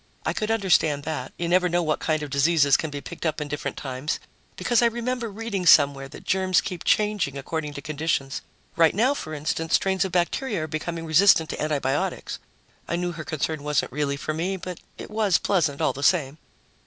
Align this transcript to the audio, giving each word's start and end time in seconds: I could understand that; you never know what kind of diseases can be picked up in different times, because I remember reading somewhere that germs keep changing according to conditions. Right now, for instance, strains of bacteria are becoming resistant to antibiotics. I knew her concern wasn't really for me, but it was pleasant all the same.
I 0.25 0.33
could 0.33 0.49
understand 0.49 1.03
that; 1.03 1.31
you 1.37 1.47
never 1.47 1.69
know 1.69 1.83
what 1.83 1.99
kind 1.99 2.23
of 2.23 2.31
diseases 2.31 2.75
can 2.75 2.89
be 2.89 3.01
picked 3.01 3.23
up 3.23 3.39
in 3.39 3.47
different 3.47 3.77
times, 3.77 4.19
because 4.55 4.81
I 4.81 4.87
remember 4.87 5.29
reading 5.29 5.67
somewhere 5.67 6.09
that 6.09 6.23
germs 6.25 6.59
keep 6.59 6.83
changing 6.83 7.37
according 7.37 7.75
to 7.75 7.83
conditions. 7.83 8.41
Right 8.75 8.95
now, 8.95 9.13
for 9.13 9.35
instance, 9.35 9.75
strains 9.75 10.03
of 10.03 10.11
bacteria 10.11 10.63
are 10.63 10.67
becoming 10.67 11.05
resistant 11.05 11.51
to 11.51 11.61
antibiotics. 11.61 12.39
I 12.87 12.95
knew 12.95 13.11
her 13.11 13.23
concern 13.23 13.61
wasn't 13.61 13.91
really 13.91 14.17
for 14.17 14.33
me, 14.33 14.57
but 14.57 14.79
it 14.97 15.11
was 15.11 15.37
pleasant 15.37 15.81
all 15.81 15.93
the 15.93 16.01
same. 16.01 16.39